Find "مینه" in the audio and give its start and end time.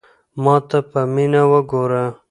1.13-1.41